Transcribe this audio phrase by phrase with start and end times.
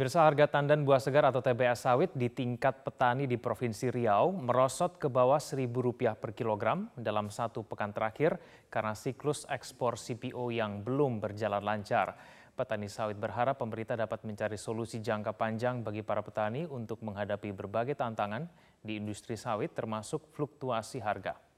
[0.00, 4.96] Pemirsa harga tandan buah segar atau TBS sawit di tingkat petani di Provinsi Riau merosot
[4.96, 8.40] ke bawah Rp1.000 per kilogram dalam satu pekan terakhir
[8.72, 12.16] karena siklus ekspor CPO yang belum berjalan lancar.
[12.56, 17.92] Petani sawit berharap pemerintah dapat mencari solusi jangka panjang bagi para petani untuk menghadapi berbagai
[17.92, 18.48] tantangan
[18.80, 21.49] di industri sawit termasuk fluktuasi harga.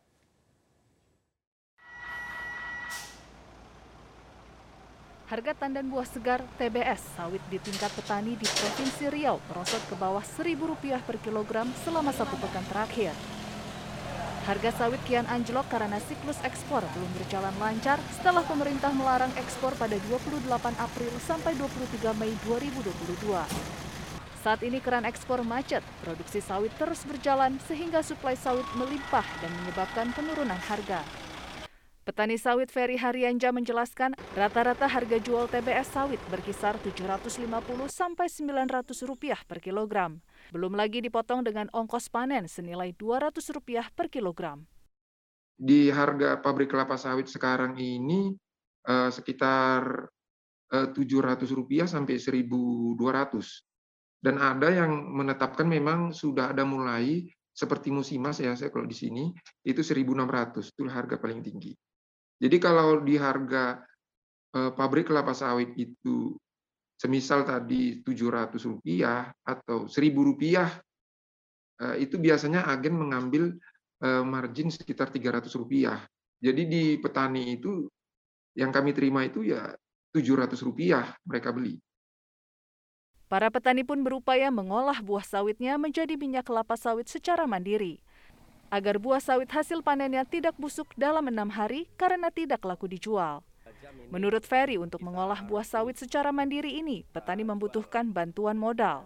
[5.32, 10.20] Harga tandan buah segar TBS sawit di tingkat petani di Provinsi Riau merosot ke bawah
[10.20, 13.16] Rp1.000 per kilogram selama satu pekan terakhir.
[14.44, 19.96] Harga sawit kian anjlok karena siklus ekspor belum berjalan lancar setelah pemerintah melarang ekspor pada
[20.12, 20.44] 28
[20.76, 23.32] April sampai 23 Mei 2022.
[24.44, 30.12] Saat ini keran ekspor macet, produksi sawit terus berjalan sehingga suplai sawit melimpah dan menyebabkan
[30.12, 31.00] penurunan harga.
[32.02, 39.62] Petani sawit Ferry Haryanja menjelaskan rata-rata harga jual TBS sawit berkisar Rp750 sampai Rp900 per
[39.62, 40.18] kilogram.
[40.50, 44.66] Belum lagi dipotong dengan ongkos panen senilai Rp200 per kilogram.
[45.54, 48.34] Di harga pabrik kelapa sawit sekarang ini
[48.82, 50.10] eh, sekitar
[50.74, 54.18] eh, Rp700 sampai Rp1.200.
[54.18, 59.30] Dan ada yang menetapkan memang sudah ada mulai seperti musimas ya saya kalau di sini
[59.62, 61.78] itu 1.600 itu harga paling tinggi.
[62.42, 63.78] Jadi kalau di harga
[64.50, 66.34] eh, pabrik kelapa sawit itu
[66.98, 68.82] semisal tadi Rp700
[69.46, 70.42] atau Rp1.000
[71.78, 73.54] eh, itu biasanya agen mengambil
[74.02, 75.54] eh, margin sekitar Rp300.
[76.42, 77.86] Jadi di petani itu
[78.58, 79.70] yang kami terima itu ya
[80.10, 81.78] Rp700 mereka beli.
[83.30, 88.02] Para petani pun berupaya mengolah buah sawitnya menjadi minyak kelapa sawit secara mandiri
[88.72, 93.44] agar buah sawit hasil panennya tidak busuk dalam enam hari karena tidak laku dijual.
[94.08, 99.04] Menurut Ferry, untuk mengolah buah sawit secara mandiri ini, petani membutuhkan bantuan modal.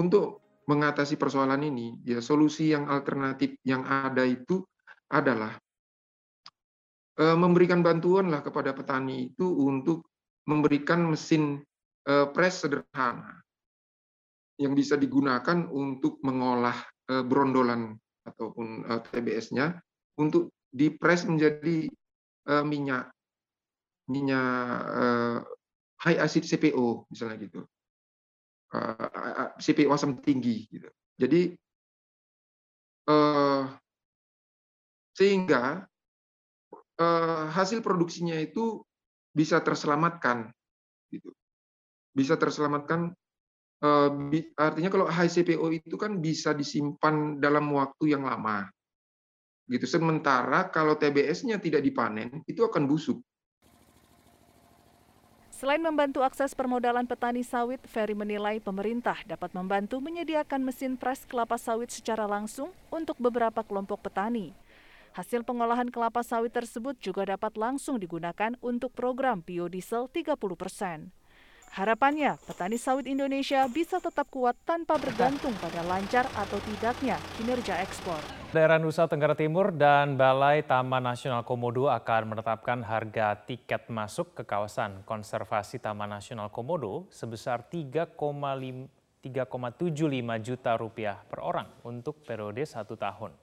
[0.00, 4.64] Untuk mengatasi persoalan ini, ya solusi yang alternatif yang ada itu
[5.12, 5.60] adalah
[7.20, 10.08] e, memberikan bantuan lah kepada petani itu untuk
[10.48, 11.60] memberikan mesin
[12.04, 13.40] e, press sederhana
[14.56, 17.94] yang bisa digunakan untuk mengolah brondolan
[18.26, 19.78] ataupun uh, TBS-nya
[20.18, 21.86] untuk dipres menjadi
[22.50, 23.10] uh, minyak
[24.06, 24.86] minyak
[25.98, 27.66] high acid CPO misalnya gitu.
[29.58, 30.86] CPO asam tinggi gitu.
[31.18, 31.58] Jadi
[35.10, 35.82] sehingga
[37.50, 38.78] hasil produksinya itu
[39.34, 40.54] bisa terselamatkan
[41.10, 41.34] gitu.
[42.14, 43.25] Bisa terselamatkan Eh,
[44.56, 48.68] artinya kalau high CPO itu kan bisa disimpan dalam waktu yang lama.
[49.66, 49.84] Gitu.
[49.84, 53.18] Sementara kalau TBS-nya tidak dipanen, itu akan busuk.
[55.56, 61.56] Selain membantu akses permodalan petani sawit, Ferry menilai pemerintah dapat membantu menyediakan mesin pres kelapa
[61.56, 64.52] sawit secara langsung untuk beberapa kelompok petani.
[65.16, 71.15] Hasil pengolahan kelapa sawit tersebut juga dapat langsung digunakan untuk program biodiesel 30 persen.
[71.76, 78.16] Harapannya, petani sawit Indonesia bisa tetap kuat tanpa bergantung pada lancar atau tidaknya kinerja ekspor.
[78.56, 84.48] Daerah Nusa Tenggara Timur dan Balai Taman Nasional Komodo akan menetapkan harga tiket masuk ke
[84.48, 88.16] kawasan konservasi Taman Nasional Komodo sebesar 3,75
[90.40, 93.36] juta rupiah per orang untuk periode satu tahun.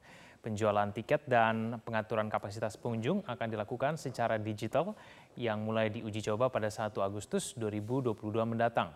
[0.43, 4.91] Penjualan tiket dan pengaturan kapasitas pengunjung akan dilakukan secara digital
[5.39, 8.11] yang mulai diuji coba pada 1 Agustus 2022
[8.43, 8.91] mendatang.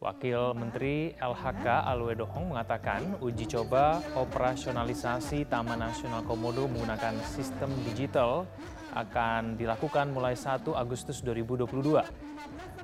[0.00, 8.48] Wakil Menteri LHK Alwedohong mengatakan uji coba operasionalisasi Taman Nasional Komodo menggunakan sistem digital
[8.96, 12.29] akan dilakukan mulai 1 Agustus 2022.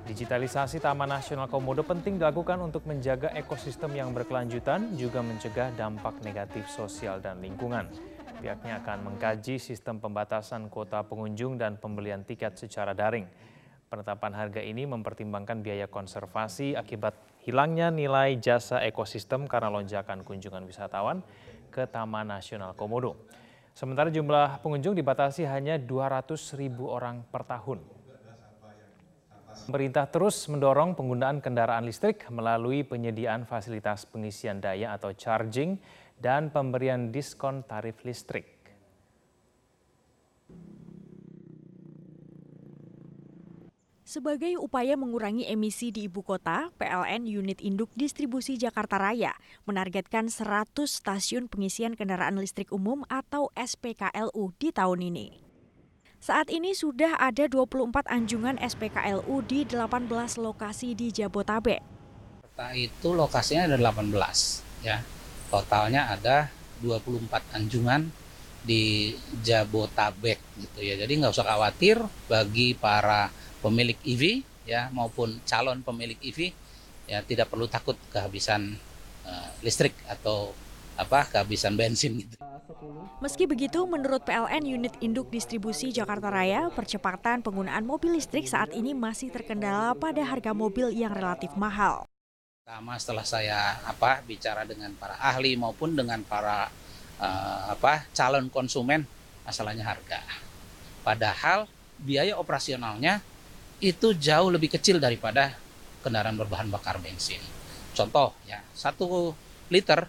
[0.07, 6.63] Digitalisasi Taman Nasional Komodo penting dilakukan untuk menjaga ekosistem yang berkelanjutan, juga mencegah dampak negatif
[6.71, 7.91] sosial dan lingkungan.
[8.39, 13.27] Pihaknya akan mengkaji sistem pembatasan kuota pengunjung dan pembelian tiket secara daring.
[13.91, 21.19] Penetapan harga ini mempertimbangkan biaya konservasi akibat hilangnya nilai jasa ekosistem karena lonjakan kunjungan wisatawan
[21.67, 23.27] ke Taman Nasional Komodo.
[23.75, 27.96] Sementara jumlah pengunjung dibatasi hanya 200 ribu orang per tahun.
[29.65, 35.81] Pemerintah terus mendorong penggunaan kendaraan listrik melalui penyediaan fasilitas pengisian daya atau charging
[36.21, 38.57] dan pemberian diskon tarif listrik.
[44.07, 49.35] Sebagai upaya mengurangi emisi di ibu kota, PLN Unit Induk Distribusi Jakarta Raya
[49.67, 55.46] menargetkan 100 stasiun pengisian kendaraan listrik umum atau SPKLU di tahun ini.
[56.17, 60.09] Saat ini sudah ada 24 anjungan SPKLU di 18
[60.41, 61.81] lokasi di Jabotabek.
[62.41, 65.05] Kota itu lokasinya ada 18 ya.
[65.53, 66.49] Totalnya ada
[66.81, 68.09] 24 anjungan
[68.65, 69.13] di
[69.45, 70.97] Jabotabek gitu ya.
[70.97, 73.29] Jadi nggak usah khawatir bagi para
[73.61, 76.51] pemilik EV ya maupun calon pemilik EV
[77.07, 78.75] ya tidak perlu takut kehabisan
[79.23, 80.51] uh, listrik atau
[80.97, 82.35] apa kehabisan bensin gitu.
[83.17, 88.93] Meski begitu, menurut PLN Unit Induk Distribusi Jakarta Raya, percepatan penggunaan mobil listrik saat ini
[88.93, 92.05] masih terkendala pada harga mobil yang relatif mahal.
[92.61, 96.67] Pertama setelah saya apa bicara dengan para ahli maupun dengan para
[97.17, 99.07] uh, apa calon konsumen,
[99.47, 100.21] masalahnya harga.
[101.01, 101.65] Padahal
[101.97, 103.23] biaya operasionalnya
[103.79, 105.57] itu jauh lebih kecil daripada
[106.05, 107.41] kendaraan berbahan bakar bensin.
[107.97, 109.33] Contoh ya, satu
[109.71, 110.05] liter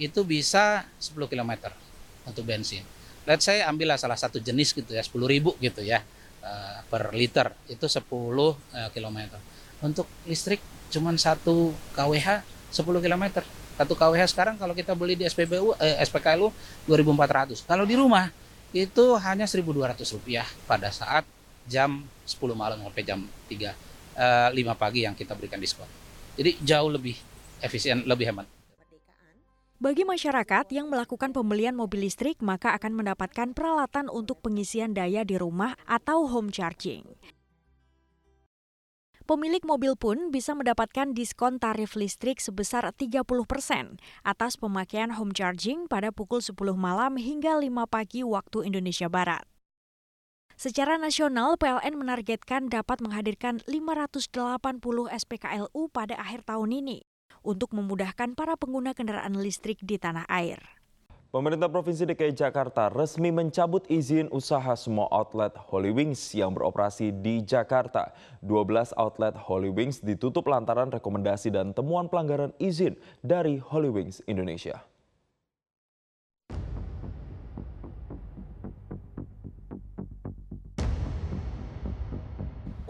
[0.00, 1.72] itu bisa 10 km
[2.24, 2.84] untuk bensin.
[3.22, 6.02] Let's say ambillah salah satu jenis gitu ya, 10 ribu gitu ya
[6.42, 8.52] uh, per liter itu 10 uh,
[8.90, 9.18] km.
[9.82, 10.62] Untuk listrik
[10.92, 12.28] cuma satu kWh
[12.72, 13.24] 10 km.
[13.78, 16.52] Satu kWh sekarang kalau kita beli di SPBU eh, SPKLU
[16.86, 17.64] 2400.
[17.64, 18.28] Kalau di rumah
[18.72, 21.24] itu hanya 1200 rupiah pada saat
[21.68, 23.72] jam 10 malam sampai jam 3
[24.16, 25.88] uh, 5 pagi yang kita berikan diskon.
[26.36, 27.16] Jadi jauh lebih
[27.60, 28.61] efisien, lebih hemat.
[29.82, 35.34] Bagi masyarakat yang melakukan pembelian mobil listrik, maka akan mendapatkan peralatan untuk pengisian daya di
[35.34, 37.02] rumah atau home charging.
[39.26, 43.26] Pemilik mobil pun bisa mendapatkan diskon tarif listrik sebesar 30%
[44.22, 49.42] atas pemakaian home charging pada pukul 10 malam hingga 5 pagi waktu Indonesia Barat.
[50.54, 54.30] Secara nasional, PLN menargetkan dapat menghadirkan 580
[55.10, 57.02] SPKLU pada akhir tahun ini
[57.46, 60.62] untuk memudahkan para pengguna kendaraan listrik di tanah air.
[61.32, 67.40] Pemerintah Provinsi DKI Jakarta resmi mencabut izin usaha semua outlet Holy Wings yang beroperasi di
[67.40, 68.12] Jakarta.
[68.44, 74.91] 12 outlet Holy Wings ditutup lantaran rekomendasi dan temuan pelanggaran izin dari Holy Wings Indonesia.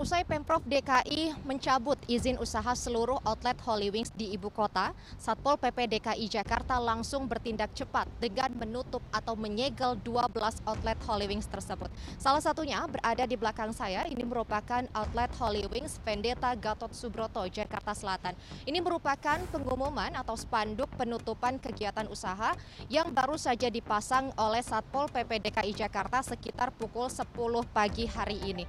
[0.02, 5.86] Usai Pemprov DKI mencabut izin usaha seluruh outlet Holy Wings di ibu kota, Satpol PP
[5.86, 11.86] DKI Jakarta langsung bertindak cepat dengan menutup atau menyegel 12 outlet Holy Wings tersebut.
[12.18, 17.94] Salah satunya berada di belakang saya, ini merupakan outlet Holy Wings Vendetta Gatot Subroto, Jakarta
[17.94, 18.34] Selatan.
[18.66, 22.58] Ini merupakan pengumuman atau spanduk penutupan kegiatan usaha
[22.90, 27.22] yang baru saja dipasang oleh Satpol PP DKI Jakarta sekitar pukul 10
[27.70, 28.66] pagi hari ini.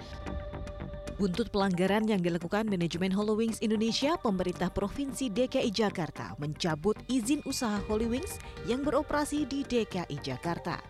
[1.14, 8.42] Buntut pelanggaran yang dilakukan manajemen Hollowings Indonesia, pemerintah Provinsi DKI Jakarta mencabut izin usaha Hollowings
[8.66, 10.82] yang beroperasi di DKI Jakarta.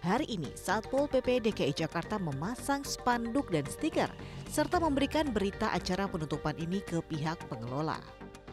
[0.00, 4.08] Hari ini, Satpol PP DKI Jakarta memasang spanduk dan stiker
[4.48, 8.00] serta memberikan berita acara penutupan ini ke pihak pengelola.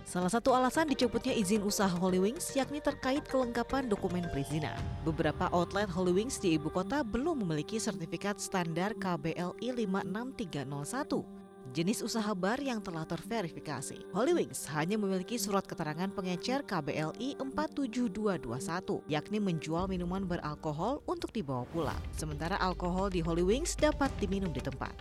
[0.06, 4.76] Salah satu alasan dicabutnya izin usaha Holy Wings yakni terkait kelengkapan dokumen perizinan.
[5.04, 12.34] Beberapa outlet Holy Wings di ibu kota belum memiliki sertifikat standar KBLI 56301 jenis usaha
[12.34, 14.10] bar yang telah terverifikasi.
[14.14, 21.66] Holy Wings hanya memiliki surat keterangan pengecer KBLI 47221, yakni menjual minuman beralkohol untuk dibawa
[21.70, 22.02] pulang.
[22.18, 24.94] Sementara alkohol di Holy Wings dapat diminum di tempat.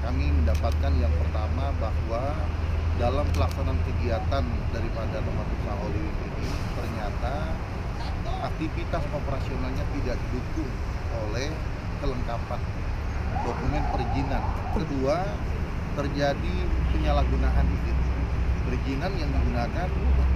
[0.00, 2.22] Kami mendapatkan yang pertama bahwa
[3.00, 4.44] dalam pelaksanaan kegiatan
[4.76, 7.32] daripada tempat usaha Olive ini ternyata
[8.44, 10.68] aktivitas operasionalnya tidak didukung
[11.24, 11.48] oleh
[12.04, 12.60] kelengkapan
[13.40, 14.44] dokumen perizinan.
[14.76, 15.16] Kedua,
[15.96, 16.54] terjadi
[16.92, 17.96] penyalahgunaan izin.
[18.68, 19.88] Perizinan yang digunakan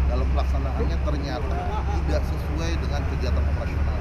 [0.09, 1.59] dalam pelaksanaannya ternyata
[2.00, 3.99] tidak sesuai dengan kegiatan operasional.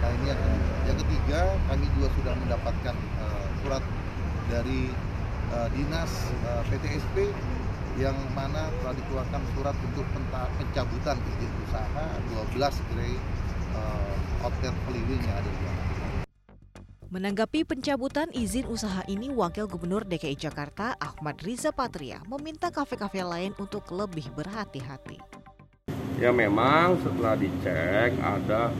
[0.00, 0.72] Nah ini yang kedua.
[0.84, 3.84] Yang ketiga, kami juga sudah mendapatkan uh, surat
[4.48, 4.88] dari
[5.52, 7.28] uh, dinas uh, PTSP
[7.94, 10.06] yang mana telah dikeluarkan surat untuk
[10.58, 12.06] pencabutan izin usaha
[12.58, 13.14] 12 gerai
[13.78, 16.02] uh, outlet Holiwing yang ada di Jakarta.
[17.14, 23.54] Menanggapi pencabutan izin usaha ini, Wakil Gubernur DKI Jakarta Ahmad Riza Patria meminta kafe-kafe lain
[23.62, 25.22] untuk lebih berhati-hati.
[26.18, 28.74] Ya memang setelah dicek ada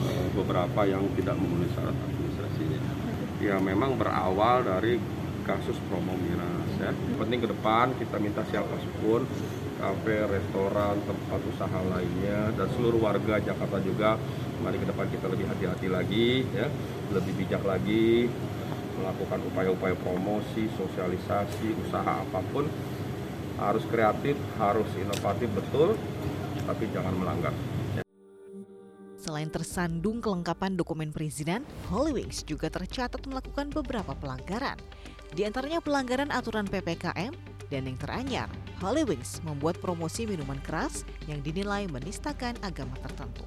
[0.00, 2.80] uh, beberapa yang tidak memenuhi syarat administrasinya.
[3.44, 4.96] Ya memang berawal dari
[5.44, 6.90] kasus promo miras ya.
[6.92, 9.24] Penting ke depan kita minta siapa pun
[9.76, 14.16] kafe, restoran, tempat usaha lainnya dan seluruh warga Jakarta juga
[14.64, 16.66] mari ke depan kita lebih hati-hati lagi ya,
[17.12, 18.26] lebih bijak lagi
[18.96, 22.64] melakukan upaya-upaya promosi, sosialisasi, usaha apa pun
[23.60, 25.96] harus kreatif, harus inovatif betul,
[26.64, 27.52] tapi jangan melanggar.
[29.16, 34.78] Selain tersandung kelengkapan dokumen perizinan, Holy Wings juga tercatat melakukan beberapa pelanggaran.
[35.32, 37.32] Di antaranya pelanggaran aturan PPKM
[37.66, 43.42] dan yang teranyar, Holy Wings membuat promosi minuman keras yang dinilai menistakan agama tertentu.